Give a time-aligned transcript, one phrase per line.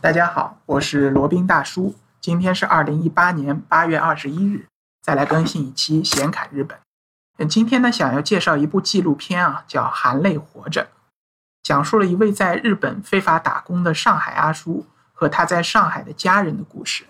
[0.00, 1.96] 大家好，我是罗宾大叔。
[2.20, 4.66] 今天是二零一八年八月二十一日，
[5.02, 6.78] 再来更新一期闲侃日本。
[7.38, 10.82] 嗯今天呢，想要介绍一部纪录片啊，叫《含泪活着》，
[11.64, 17.04] 讲述了一位在日本非法打工的上海阿叔和他在上海的家人的故事。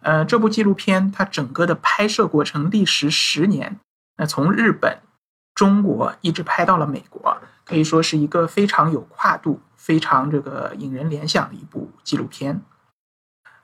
[0.00, 3.78] 呃，这部纪录片它整个的拍摄过程历时十年，
[4.16, 5.00] 那从日本、
[5.54, 7.36] 中国一直拍到了美国，
[7.66, 9.60] 可以说是一个非常有跨度。
[9.82, 12.62] 非常这个引人联想的一部纪录片，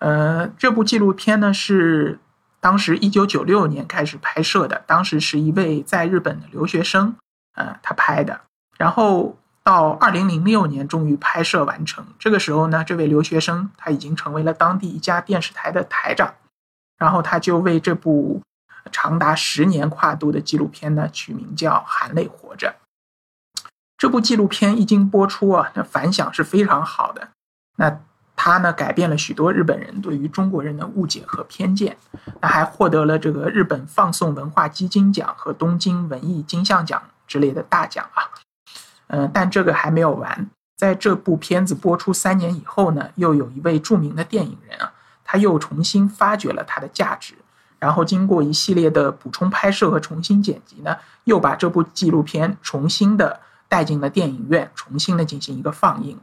[0.00, 2.18] 呃，这部纪录片呢是
[2.58, 7.14] 当时一九九六年开始拍摄的，当时是一位在日本的留学生，
[7.54, 8.40] 呃，他拍的，
[8.76, 12.04] 然后到二零零六年终于拍摄完成。
[12.18, 16.34] 这个时候呢，这位留学生他已经成为了当地一家电视台的台长，
[16.98, 18.42] 然后他就为这部
[18.90, 22.74] 长达十年跨度的纪录片呢取名叫《含泪活着》。
[23.98, 27.28] 这部纪录片一经播出啊，那反响是非常好的。
[27.76, 28.00] 那
[28.36, 31.96] 它呢，改变了许多日本人对于中国人的误解和偏见。
[32.40, 38.22] 那还获得了这个日本放送文化基金奖和东京文艺金像奖之类的大奖啊。
[39.08, 40.48] 嗯，但这个还没有完。
[40.76, 44.92] 在这部片子播出三年以后呢，又有一位著名的电影人啊，
[45.24, 47.34] 他又重新发掘了它的价值，
[47.80, 53.40] 然后经过一系列的补充拍摄和重新剪辑呢，又把这部纪录片重新的。
[53.68, 56.18] 带进了电影院，重新的进行一个放映。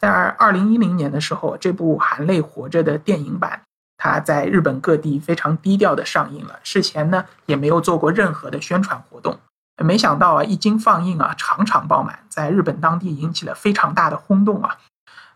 [0.00, 3.62] 在二零一零年的时候，这部《含泪活着》的电影版，
[3.96, 6.60] 它在日本各地非常低调的上映了。
[6.62, 9.38] 事前呢，也没有做过任何的宣传活动。
[9.84, 14.76] 没想到啊，一经放映啊，场场爆满，在日本当地引起了非常大的轰动啊。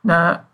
[0.00, 0.44] 那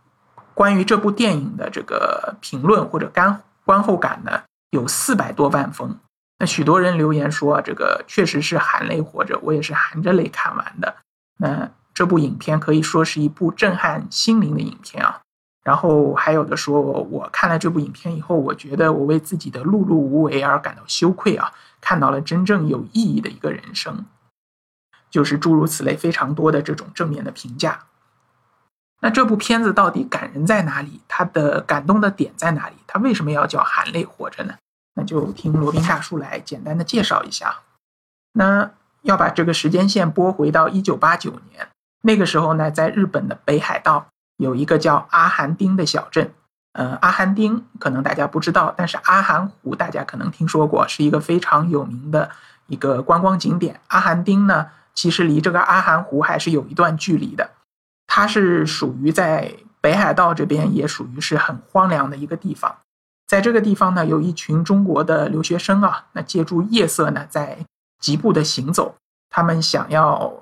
[0.55, 5.97] 关于这部电影的这个评论或者干观后感呢，有四百多万封。
[6.39, 10.97] 那许多人留言说，这个确实是含泪活着，我也是含着泪看完的。
[11.39, 15.21] 那这部影片可以说是一部震撼心灵的影片啊。
[15.65, 24.07] 然后还有的说，我看了这部影片以后，我觉得我为自己的碌碌无为而感到羞愧啊，看到了真正有意义的一个人生，
[25.11, 27.81] 就是诸如此类非常多的这种正面的评价。
[29.01, 31.03] 那这部片子到底感人在哪里？
[31.07, 32.77] 它的感动的点在哪里？
[32.87, 34.55] 它为什么要叫含泪活着呢？
[34.99, 37.61] 那就听罗宾大叔来简单的介绍一下。
[38.33, 38.69] 那
[39.03, 41.69] 要把这个时间线拨回到一九八九年，
[42.03, 46.33] 那个时候呢，在日本的北海道有一个叫阿寒町的小镇。
[46.73, 52.31] 呃，阿寒町可能大家不知道，但是阿寒湖大家可能听说过，是一个非常有名的
[52.67, 53.81] 一个观光景点。
[53.87, 57.51] 阿寒町呢，其实离这个阿寒湖还是有一段距离的。
[58.09, 62.77] 它是属于在北海道这边，也属于是很荒凉的一个地方。
[63.29, 67.59] 在这个地方呢，有一群中国的留学生啊，那借助夜色呢，在
[68.01, 68.95] 疾步的行走。
[69.29, 70.33] 他们想要，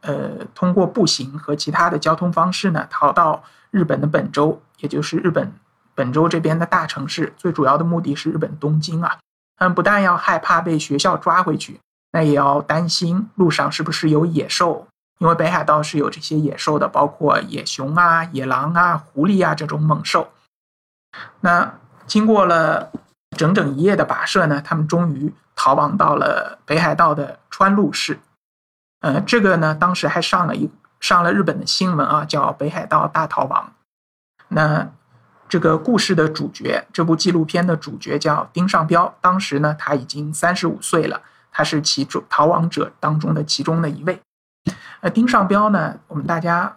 [0.00, 5.52] 呃，通过步行和其他的交通方式呢，逃到日本的本州，也就是日本
[5.94, 7.34] 本州这边的大城市。
[7.36, 9.18] 最主要的目的是日本东京啊。
[9.58, 11.78] 他们不但要害怕被学校抓回去，
[12.12, 20.30] 那也要担心路上是不是有野兽，因为北海道是有这些野兽的，包括野熊啊、野狼啊、狐狸啊这种猛兽。
[21.40, 21.74] 那。
[22.10, 22.90] 经过了
[23.36, 28.18] 整整一夜的跋涉呢，他们终于逃亡到了北海道的川路市。
[28.98, 33.72] 呃，这个呢，当时还上了一上了日本的新闻啊，叫《北海道大逃亡》。
[34.48, 34.88] 那
[35.48, 39.14] 这个故事的主角，这部纪录片的主角叫丁尚彪。
[39.20, 41.22] 当时呢，他已经三十五岁了，
[41.52, 44.20] 他是其中逃亡者当中的其中的一位。
[45.00, 46.76] 呃，丁尚彪呢，我们大家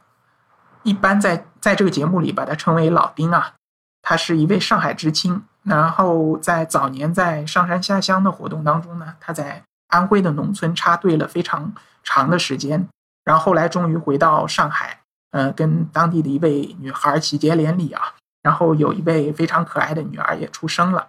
[0.84, 3.54] 一般在在这个节目里把他称为老丁啊。
[4.04, 12.88] 他是一位上海知青，然后在早年在上山下乡的活动当中呢，他在安徽的农村插队了非常长的时间，
[13.24, 15.00] 然后后来终于回到上海，
[15.32, 21.08] 呃，跟当地的一位女孩喜结连理啊，然后有一位非常可爱的女儿也出生了，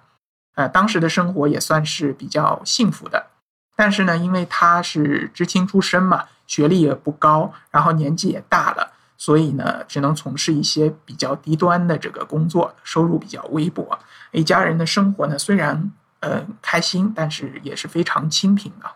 [0.54, 3.26] 呃，当时的生活也算是比较幸福的，
[3.74, 8.92] 但是呢，因为他是知青出身嘛，学历也不高，然后年纪也大了。
[9.24, 13.98] 所以呢，只能从事一些比较低端的这个工作，收入比较微薄。
[14.32, 15.90] 一家人的生活呢，虽然
[16.20, 18.86] 呃开心，但是也是非常清贫的。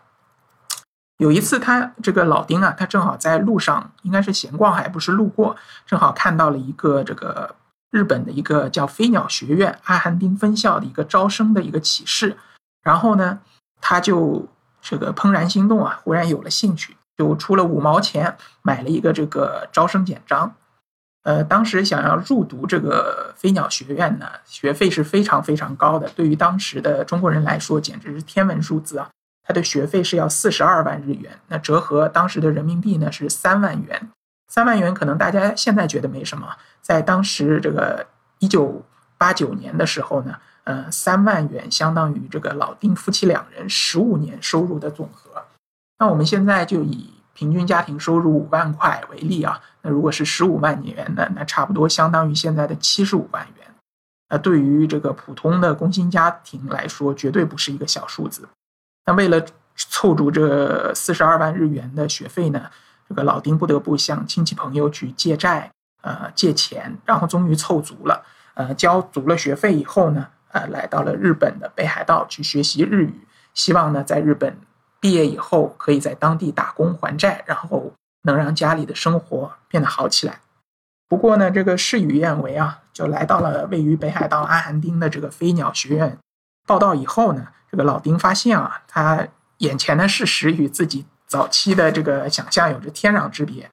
[1.17, 5.55] 有一次，他这个老丁啊，他正好在路上，应该是闲逛，还不是路过，
[5.87, 7.55] 正好看到了一个这个
[7.89, 12.37] 日本的一个叫飞鸟学院阿寒町分校的一个招生的一个启事，
[12.83, 13.39] 然后呢，
[13.81, 14.47] 他就
[14.79, 16.95] 这个怦然心动啊，忽然有了兴趣。
[17.19, 20.55] 就出了五毛钱买了一个这个招生简章，
[21.23, 29.09] 呃，当时想要入读这个飞鸟学院呢，学费是非常非常高的，对于当时的中国人来说简直是天文数字啊！
[29.45, 34.09] 他的学费是要四十二万日元，那折合当时的人民币呢是三万元。
[34.47, 38.07] 三万元可能大家现在觉得没什么，在当时这个
[38.37, 38.81] 一九
[39.17, 45.43] 八九年的时候呢，呃，三万元相当于这个老丁夫妻两人十五年收入的总和。
[45.99, 53.67] 那我们现在就以平均家庭收入五万块为例啊，那如果是十五万元呢，那差不多相当于现在的七十五万元。
[54.29, 58.47] 那对于这个普通的工薪家庭来说，绝对不是一个小数字。
[59.05, 59.43] 那为了
[59.75, 62.69] 凑足这四十二万日元的学费呢，
[63.07, 65.71] 这个老丁不得不向亲戚朋友去借债，
[66.01, 68.23] 呃，借钱，然后终于凑足了，
[68.53, 74.55] 呃，交足了学费以后呢，呃，来到了日本的北海道去学习日语，希望呢，在日本
[74.99, 77.93] 毕业以后可以在当地打工还债，然后
[78.23, 80.39] 能让家里的生活变得好起来。
[81.07, 86.17] 不过呢，这个事与愿违啊，就来到了位于北海道阿寒町的这个飞鸟学院
[86.67, 93.69] 报道以后呢，这个老丁发现啊，他眼前的事实与自己早期的这个想象有着天壤之别。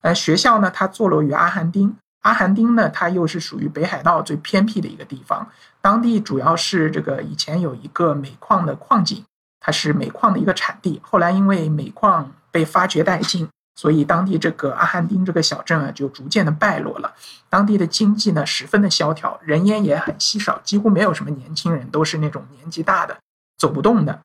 [0.00, 5.50] 呃，学校呢，它坐落于阿寒町，阿寒町呢，它又是属于北海道最偏僻的一个地方，
[5.80, 9.24] 当地主要是这个以前有一个煤矿的矿井，
[9.60, 13.48] 它是煤矿的一个产地，后来因为煤矿被发掘殆尽。
[13.76, 17.14] 所以，当地这个阿汉丁这个小镇啊，就逐渐的败落了。
[17.48, 23.16] 当地的经济呢，十分的萧条，人烟也很稀少，几乎没有什么年轻人，都是那种年纪大的，
[23.56, 24.18] 走不动的。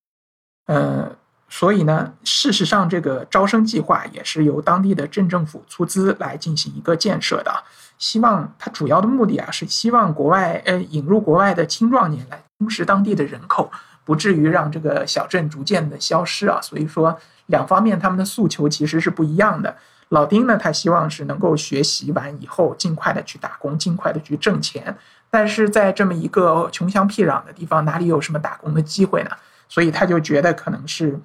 [0.65, 1.15] 呃，
[1.49, 7.63] 所以呢，事实上，这个招生计划也是由当地的镇政府出资来进行一个建设的。
[7.99, 13.71] 希望它主要的目的啊，是希望国外呃引入国外的青壮年来充实当地的人口，
[14.05, 16.59] 不至于让这个小镇逐渐的消失啊。
[16.61, 17.19] 所以说。
[17.47, 19.75] 两方面他们的诉求其实是不一样的。
[20.07, 24.97] 老丁呢，他希望是能够学习完以后尽快的去打工，尽快的去挣钱。
[25.29, 29.31] 但是在这么一个穷乡僻壤的地方，哪里有什么打工的机会呢？
[29.67, 31.19] 所以他就觉得可能是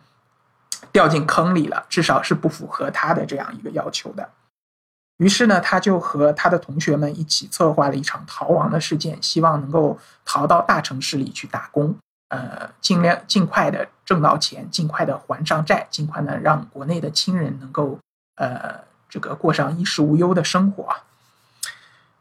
[0.90, 4.28] 掉进坑里了，至少是不符合他的这样一个要求的。
[5.18, 11.94] 于是呢，他就和他的同学们一起策划了一场逃亡的事件，希望能够逃到大城市里去打工。
[12.28, 17.98] 呃，尽量尽快的挣到钱，尽快的还上债，尽快的让国内的亲人能够
[18.36, 20.94] 呃这个过上衣食无忧的生活。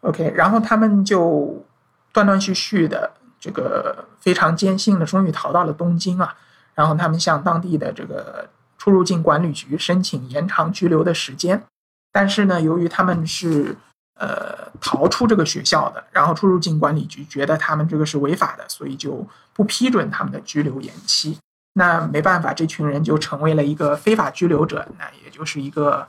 [0.02, 1.66] OK，然后他们就
[2.14, 6.36] 断断续续的这个非常艰辛的，终于逃到了东京啊。
[6.74, 11.64] 然后他们向当地的这个出入境管理局申请延长拘留的时间，
[12.12, 13.76] 但是呢，由于他们是。
[14.20, 21.38] 呃，逃出这个学校的，然后出入境管理局觉得他们这个是违法的，所以就不批准他们的拘留延期。
[21.74, 26.08] 那没办法，这群人就成为了一个非法拘留者，那也就是一个，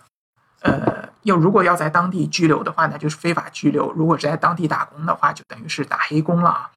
[0.62, 6.70] 呃，要如果要在当地拘留的话，那就是非法拘留；如果是在当地打工的话，就等于是打黑工了啊。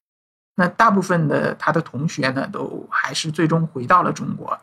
[0.55, 4.59] 那大部分的他的同学呢，都还是最终回到了中国。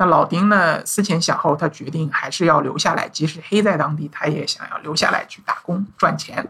[0.00, 0.86] 那老丁呢？
[0.86, 6.48] 思前想后，他决定还是要留下来，即使黑在当地，他也想要留下来去打工赚钱，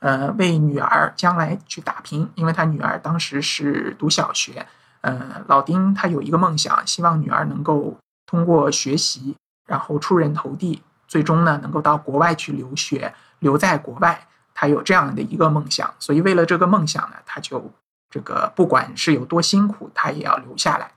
[0.00, 2.28] 呃，为女儿将来去打拼。
[2.34, 4.66] 因为他女儿当时是读小学，
[5.02, 7.96] 呃，老丁他有一个梦想，希望女儿能够
[8.26, 9.36] 通过学习，
[9.68, 14.26] 然后出人头地，最终呢能够到国外去留学，留在国外。
[14.54, 17.72] 他有这样的一个梦想，所以为了这个梦想呢，他就
[18.10, 20.90] 这个不管是有多辛苦，他也要留下来。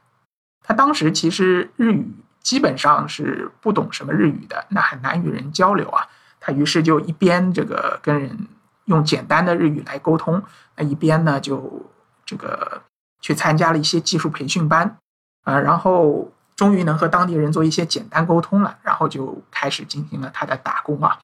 [0.69, 6.07] 他当时其实日语基本上是不懂什么日语的，那很难与人交流啊。
[6.39, 8.48] 他于是就一边这个跟人
[8.86, 10.44] 用简单的日语来沟通，
[10.75, 11.89] 那一边呢就
[12.23, 12.83] 这个
[13.19, 14.95] 去参加了一些技术培训班
[15.44, 21.18] 啊，然后终于能和当地人做一些简单沟通了，然后就开始进行了他的打工啊。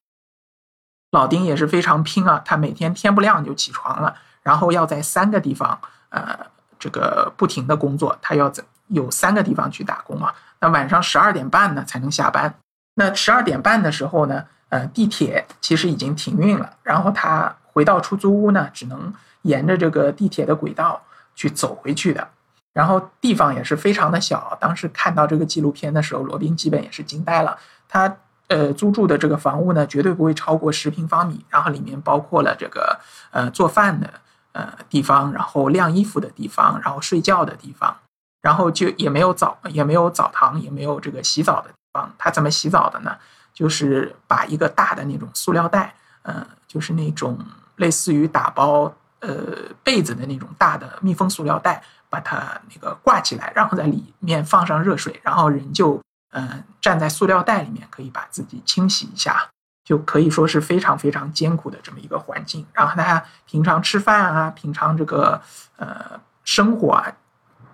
[1.12, 6.48] 老丁也是非常拼啊，他每天天不亮就起床了，然后要在三个地方呃
[6.80, 8.64] 这个不停的工作，他要在。
[8.88, 12.54] 有三个地方去打工啊，那晚上十二点半呢才能下班。
[12.96, 16.72] 那十二点半的时候呢，呃，地铁其实已经停运了。
[16.84, 21.02] 然后他回到出租屋呢，只能沿着这个地铁的轨道
[21.36, 22.28] 去走回去的。
[22.74, 24.58] 然后地方也是非常的小。
[24.62, 27.58] 当时看到这个纪录片的时候，罗宾基本也是惊呆了。
[27.90, 28.16] 他
[28.48, 31.46] 呃租住的这个房屋呢，绝对不会超过十平方米。
[31.50, 33.00] 然后里面包括了这个
[33.32, 34.10] 呃做饭的
[34.54, 37.98] 呃地方，然后晾衣服的地方，然后睡觉的地方。
[38.46, 42.14] 然后就也没有澡，也没有澡堂，也没有这个洗澡的地方。
[42.16, 43.18] 他怎么洗澡的呢？
[43.52, 47.40] 就是把一个大的那种塑料袋，呃，就是那种
[47.78, 49.36] 类似于打包呃
[49.82, 56.00] 被子的那种大的密封塑料袋，把它那个挂起来，然后在里面放上热水，然后人就
[56.34, 59.50] 嗯站在塑料袋里面，可以把自己清洗一下，
[59.84, 62.64] 就可以说是非常非常艰苦的这么一个环境。
[62.74, 65.42] 然后他平常吃饭啊，平常这个
[65.78, 67.12] 呃生活啊。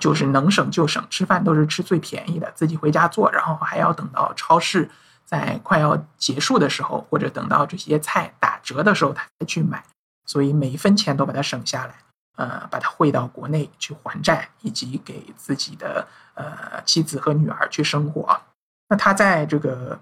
[0.01, 4.89] 就是能省就省，吃饭都是吃最便宜的，自己回家做，然后还要等到超市
[5.24, 9.84] 在快要结束的时候，或者等到这些菜打折的时候，他才去买。
[10.25, 11.93] 所以每一分钱都把它省下来，
[12.38, 18.41] 呃，把它汇到国内去还债，以及给自己的呃妻子和女儿去生活。
[18.89, 20.00] 那他在这个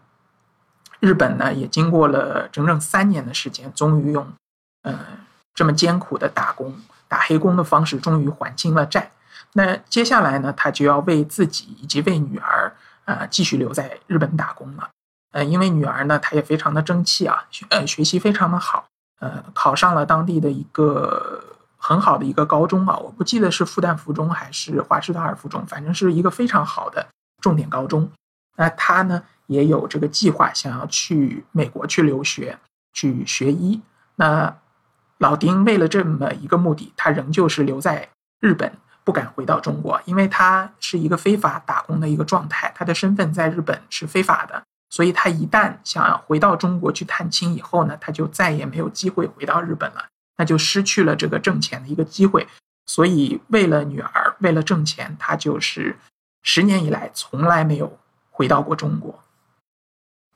[0.99, 4.25] 日本呢，也经过了整整三年的时间，终于用
[4.83, 4.97] 嗯
[5.53, 6.73] 这么艰苦的打工、
[7.07, 9.11] 打黑工的方式，终于还清了债。
[9.53, 12.71] 那接下来呢，他就要为自己以及为女儿
[13.05, 14.89] 啊继续留在日本打工了。
[15.31, 18.87] 呃，因为女儿呢，她也非常的争气啊，学呃学习非常的好，
[19.19, 21.43] 呃，考上了当地的一个
[21.77, 27.07] 很好的一个高中啊，我不记得是复旦附中还是华师大二附中，反正是一个非常好的
[27.41, 28.09] 重点高中。
[28.57, 32.57] 那他呢也有这个计划，想要去美国去留学
[32.93, 33.79] 去学医。
[34.15, 34.57] 那
[35.19, 38.73] 老丁为了这么一个目的，他仍旧是留在日本，
[39.09, 44.61] 不敢回到中国，因为他是一个非法打工的一个状态，他的身份在日本是非法的。
[44.91, 50.05] 所以他一旦想要回到中国去探亲以后呢，他就再也没有机会回到日本了，
[50.37, 52.47] 那就失去了这个挣钱的一个机会。
[52.85, 55.97] 所以为了女儿，为了挣钱，他就是
[56.43, 57.97] 十年以来从来没有
[58.29, 59.23] 回到过中国。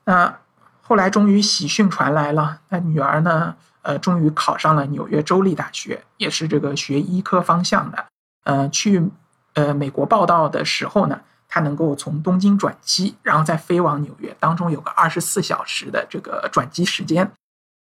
[0.04, 0.40] 那
[0.82, 8.06] 后来终于喜讯传来了，那女儿呢，呃，终于考上了纽约州立大学，也是这个学医科方向的。
[8.44, 9.10] 呃，去
[9.54, 11.20] 呃美国报道的时候呢。
[11.46, 17.30] 他能够从东京转机，然后再飞往纽约，当中有个二十四小时的这个转机时间。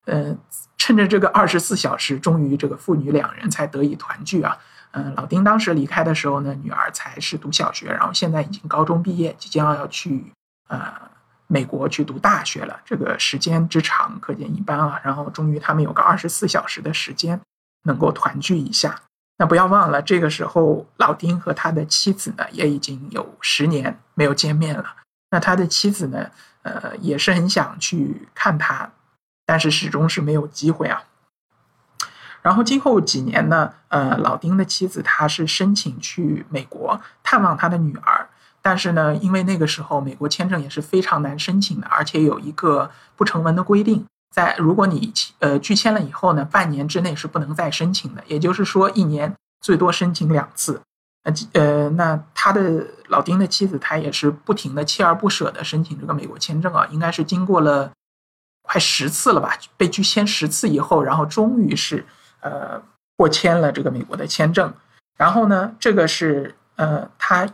[0.07, 0.35] 嗯，
[0.79, 4.57] 趁着这个二十四小时，终于这个父女两人才得以团聚啊。
[4.93, 10.33] 嗯，老丁当时离开的时候呢，女儿才是读小学，然后现在已经高中毕业，即将要去
[10.69, 10.93] 呃
[11.45, 12.81] 美国去读大学了。
[12.83, 14.99] 这个时间之长可见一斑啊。
[15.03, 17.39] 然后终于他们有个二十四小时的时间
[17.83, 18.99] 能够团聚一下。
[19.41, 24.85] 那不要忘了，这个时候老丁和他的妻子呢，也已经有十年没有见面了。
[25.31, 26.29] 那他的妻子呢，
[26.61, 28.91] 呃，也是很想去看他，
[29.43, 31.05] 但是始终是没有机会啊。
[32.43, 38.29] 然后今后几年呢，呃，老丁的妻子他是申请去美国探望他的女儿，
[38.61, 44.05] 但是呢，因为那个时候美国签证也是非常难申请的，而且有一个不成文的规定。
[44.31, 50.81] 在如果你呃拒签了以后呢，半年之内是不能再申请的，也就是说一年最多申请两次。
[51.23, 57.91] 呃呃，那他的老丁的妻子，她也是不停的锲而不舍的申请这个美国签证啊，应该是经过了
[58.63, 62.03] 快十次了吧，被拒签十次以后，然后终于是
[62.39, 62.81] 呃
[63.17, 64.73] 过签了这个美国的签证。
[65.15, 67.47] 然后呢，这个是呃他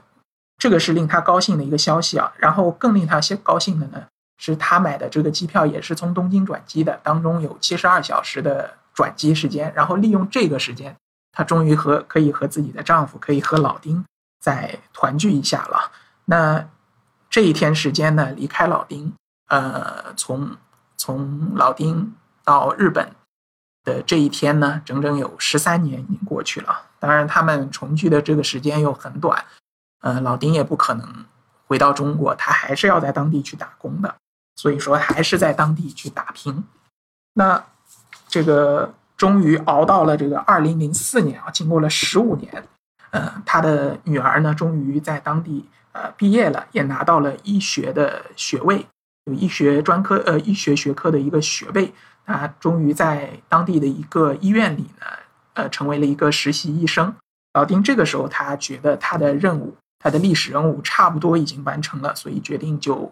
[0.57, 2.31] 这个是令他高兴的一个消息啊。
[2.37, 4.03] 然后更令他高兴的呢。
[4.37, 10.95] 是他买的这个机票也是从东京转机的，当中有七十二小时的转机时间，然后利用这个时间，
[11.31, 14.03] 她终于和可以和自己的丈夫，可以和老丁
[14.39, 15.91] 再团聚一下了。
[16.25, 16.67] 那
[17.29, 19.13] 这一天时间呢，离开老丁，
[19.47, 20.55] 呃，从
[20.97, 22.13] 从老丁
[22.43, 23.11] 到日本
[23.83, 26.81] 的这一天呢，整整有十三年已经过去了。
[26.99, 29.45] 当然，他们重聚的这个时间又很短，
[30.01, 31.25] 呃，老丁也不可能
[31.67, 34.15] 回到中国，他还是要在当地去打工的。
[34.57, 36.63] 所以说，还是在当地去打拼。
[37.35, 37.63] 那
[38.27, 42.67] 这个终于熬到了这个二零零四年啊，经过了十五年，
[43.11, 48.83] 呃，他的女儿呢，终于在当地呃毕业了，也拿到了医学的学位，
[49.25, 51.93] 有医学专科呃医学学科的一个学位。
[52.25, 55.05] 他终于在当地的一个医院里呢，
[55.53, 57.13] 呃，成为了一个实习医生。
[57.53, 63.11] 老丁这个时候他觉得他的任务，他的历史任务差不多已经完成了，所以决定就。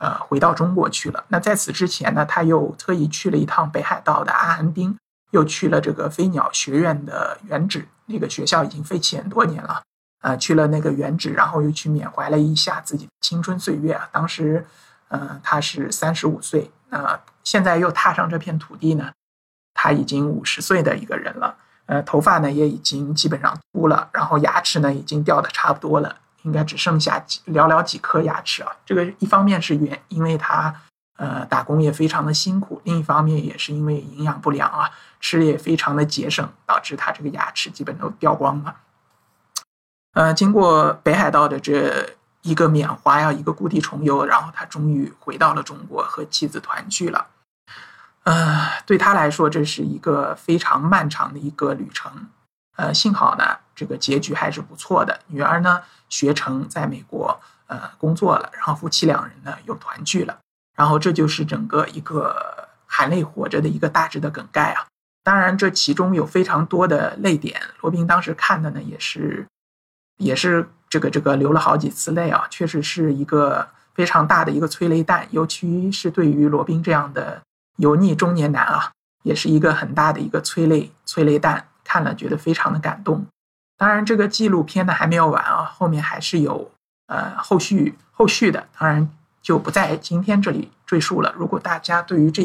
[0.00, 1.22] 呃，回到中国去了。
[1.28, 4.96] 那在此之前呢，他又特意去了一趟北海道的阿寒町，
[5.30, 7.86] 又去了这个飞鸟学院的原址。
[8.06, 9.82] 那个学校已经废弃很多年了，
[10.22, 14.08] 呃，去了那个原址，然后又去缅怀了一下自己的青春岁月啊。
[14.10, 14.66] 当时，
[15.08, 19.12] 呃，他是三十五岁，那现在又踏上这片土地呢，
[19.74, 21.56] 他已经五十岁的一个人了。
[21.86, 26.16] 呃，头发呢也已经基本上秃了，然后牙齿呢已经掉的差不多了。
[26.42, 28.72] 应该只剩下几寥寥几颗牙齿啊！
[28.84, 30.74] 这个一方面是原因为他
[31.16, 38.76] 呃打工也非常的辛苦，另一方面也是因为营养不良啊，吃也非常的节省，导致他这个牙齿基本都掉光了。
[40.14, 47.26] 呃，经过北海道的这一个缅怀啊，一个故地重游，然后他终于回到了中国和妻子团聚了。
[48.24, 52.28] 呃，对他来说这是一个非常漫长的一个旅程。
[52.76, 55.20] 呃，幸好呢，这个结局还是不错的。
[55.26, 60.38] 女儿呢学成在美国呃工作了，然后夫妻两人呢又团聚了。
[60.76, 64.86] 然后这就是整个一个含泪活着的一个大致的梗概啊。
[65.22, 67.58] 当然，这其中有非常多的泪点。
[67.80, 69.46] 罗宾当时看的呢也是
[70.18, 77.40] 也是这个这个流了好几次泪啊，确实是一个非常大的一个催泪弹，尤其是对于罗宾这样的
[77.78, 78.90] 油腻中年男啊。
[79.22, 83.26] 也是一个很大的一个催泪催泪弹，看了觉得非常的感动。
[83.80, 86.70] 当然，这个纪录片呢还没有完啊，后面还是有
[87.06, 89.10] 呃后续后续的，当然
[89.40, 91.32] 就不在今天这里赘述了。
[91.34, 92.42] 如果大家对于这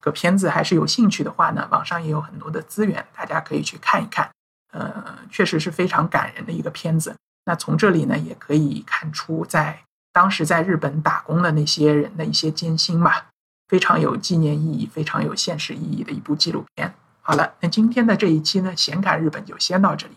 [0.00, 4.30] 个片子还是有兴趣的话呢，网上也有很多的资源，大家可以去看一看。
[4.72, 7.16] 呃，确实是非常感人的一个片子。
[7.46, 9.80] 那从这里呢，也可以看出在
[10.12, 13.26] 当时在日本打工的那些人的一些艰辛吧，
[13.66, 16.94] 非常有纪念意义、非常有现实意义的一部纪录片。
[17.22, 20.16] 好了，那今天的这一期呢，闲侃日本就先到这里，